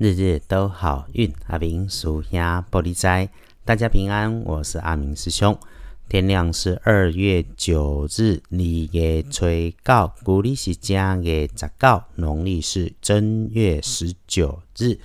[0.00, 3.28] 日日都好运，阿明属鸭玻璃斋，
[3.66, 5.54] 大家平安，我是阿明师兄。
[6.08, 8.58] 天亮是二月九日，二
[8.92, 9.44] 月初
[9.84, 14.98] 九，古历是正月十九，农历是正月十九日。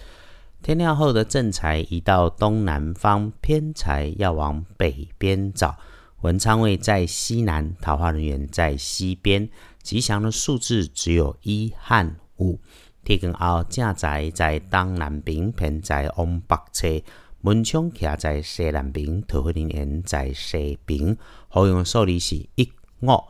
[0.64, 5.78] 天亮后的正财移到东南方，偏财要往北边找。
[6.22, 9.50] 文昌位在西南，桃花人员在西边。
[9.84, 12.58] 吉祥的数字只有一和五。
[13.06, 17.04] 天光后，正在在东南边，偏在往北侧；
[17.40, 21.16] 门窗徛在西南边，桃花人缘在西边。
[21.48, 22.68] 好用数字是一
[23.02, 23.24] 五。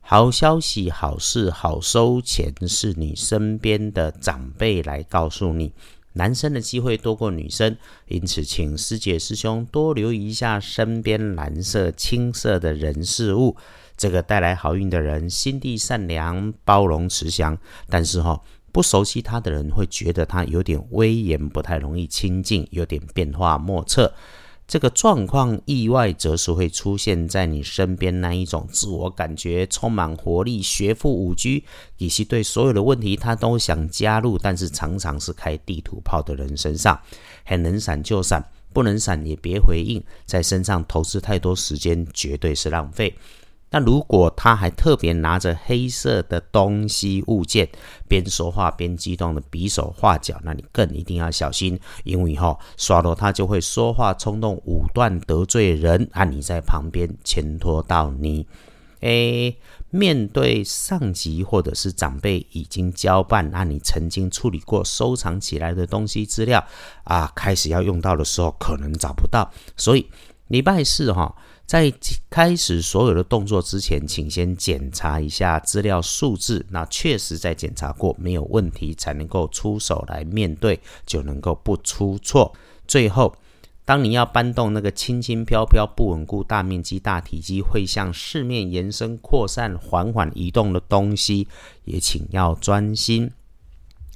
[0.00, 5.72] 好消息、好事、好收钱，是你身边的长辈来告诉你。
[6.12, 13.56] 男生的机会多过女生，因此请师姐师兄多留意一下身边蓝色、青色的人事物。
[13.96, 17.58] 这个带来好运的人，心地善良、包容、慈祥，
[17.90, 18.40] 但是哈。
[18.76, 24.12] 不熟悉他的人会觉得他有点威严，不太容易亲近，有点变化莫测。
[24.68, 31.48] 这个状况意外则是会出现在你身边那一种自我感觉充满活力、学富五车，
[31.96, 37.00] 以及对所有的问题他都想加入，但是常常是开地图炮的人身上。
[37.46, 43.16] 很能闪就闪，不能闪也别回应，在身上投资太多时间绝对是浪费。
[43.70, 47.68] 那如果他还特别拿着黑色的东西物件，
[48.08, 58.46] 边说话边激动的比手画脚，那你更一定要小心，因为哈耍罗他就会说话冲动，武断得罪人，啊你在旁边牵拖到你。
[59.00, 59.58] 诶，
[59.90, 66.64] 面对上级或者是长辈已经交办，那你曾经处理过收藏起来的东西资料
[67.02, 70.08] 啊，开始要用到的时候可能找不到，所以
[70.46, 71.34] 礼拜四哈。
[71.66, 71.92] 在
[72.30, 76.64] 开始所有的动作之前，请先检查一下资料数字。
[76.70, 82.54] 那确实在检查过没有问题，才能够出手来面对，就能够不出错。
[82.86, 83.34] 最后，
[83.84, 91.48] 当你要搬动那个轻轻飘飘、不稳固、大面积、大体积，会向四面延伸、扩散、缓缓移动的东西，
[91.84, 93.32] 也请要专心。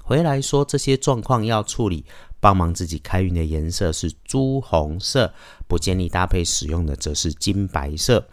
[0.04, 2.04] 回来说这些状况要处理。
[2.40, 5.32] 帮忙自己开运的颜色是朱红色，
[5.68, 8.26] 不建议搭配使用的则是金白色。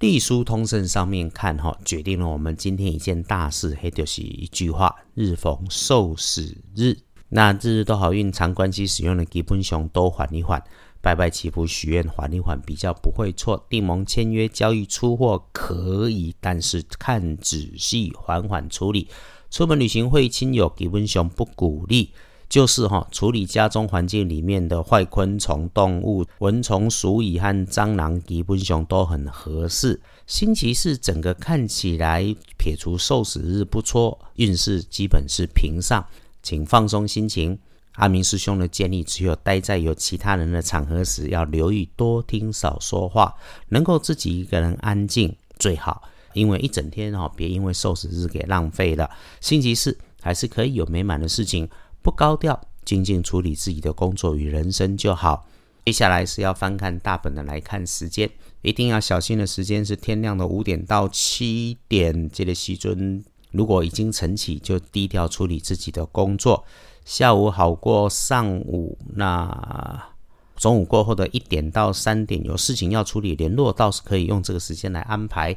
[0.00, 6.96] 隶书通胜上面看哈，决定了我们今天一件大事，黑就是一句话：日逢受死日，
[7.28, 10.62] 那日日都好运，常关系使用的基本熊都缓一缓，
[11.02, 13.66] 拜拜祈福许愿缓一缓，比较不会错。
[13.68, 19.06] 订盟签约交易出货可以，但是看仔细，缓缓处理。
[19.50, 22.10] 出门旅行会亲友基本熊不鼓励。
[22.50, 30.00] 就是哈，处理家中环境里面的坏昆虫、动物、蚊虫、鼠蚁和蟑螂，基本上都很合适。
[30.26, 36.04] 星期四整个看起来撇除受死日不错，运势基本是平上，
[36.42, 37.56] 请放松心情。
[37.92, 43.32] 阿明师兄的建议，只有待在有其他人的场合时，要留意多听少说话，
[43.68, 46.02] 能够自己一个人安静最好。
[46.32, 49.08] 因为一整天哈，别因为受死日给浪费了。
[49.40, 51.68] 星期四还是可以有美满的事情。
[52.02, 55.46] 不高调，静静处理自己的工作与人生就好。
[55.86, 58.30] 接下来是要翻看大本的来看时间，
[58.62, 62.30] 一定要小心的时间是天亮的五点到七点。
[62.30, 66.64] 这个时尊如果已经晨起，就低调处理自己的工作。
[67.04, 70.08] 下午好过上午，那
[70.56, 75.56] 中午过后的一点到三点有事情要处理，联络倒是可以用这个时间来安排。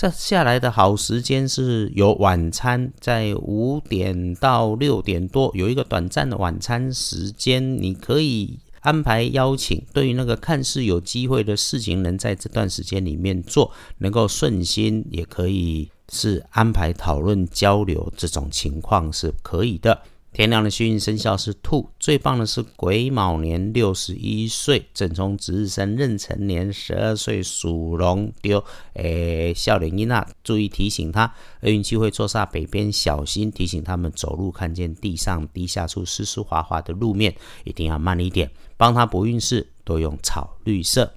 [0.00, 9.84] 这下来的好时间是有晚餐，在五点到六点多有一个短暂的晚餐时间，你可以安排邀请。
[9.92, 20.00] 对于那个看似有机会的事情，能在这段时间里面做，能够顺心，也可以是安排讨论交流，这种情况是可以的。
[20.32, 28.64] 天亮的幸运生肖是兔，最棒的是癸卯年六十一岁，正冲值日生壬辰年十二岁属龙丢，
[28.94, 41.12] 诶，笑脸伊娜，注意提醒他，运机会坐煞北边，小心提醒他们走路看见地上低下处湿湿滑滑的路面，一定要慢一点，帮他补运势，多用草绿色。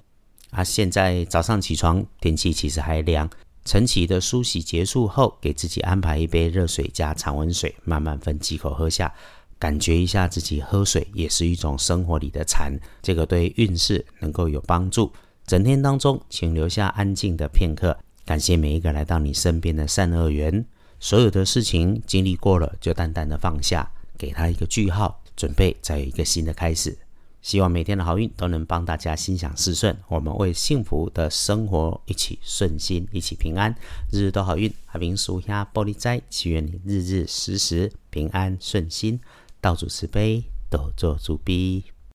[0.50, 3.30] 啊，现在早上起床，天气其实还凉。
[3.64, 9.12] 晨起的梳洗结束后，给自己安排一杯热水加常温水，慢慢分几口喝下，
[9.58, 15.10] 感觉一下自己喝水也是一种生活里的禅，这个对运势能够有帮助。
[15.46, 17.96] 整天当中，请留下安静的片刻，
[18.26, 20.64] 感谢每一个来到你身边的善恶缘。
[21.00, 26.96] 所有的事情经历过了，就淡淡的放下，给他一个句号，准备再有一个新的开始。
[27.44, 33.76] 希望每天的好运都能帮大家心想事顺，我们为幸福的生活一起顺心，一起平安，
[34.10, 34.72] 日日都好运。
[34.86, 39.20] 阿明叔下玻璃斋，祈愿你日日时时平安顺心，
[39.60, 40.44] 道主慈悲。
[40.70, 41.93] 多做主逼。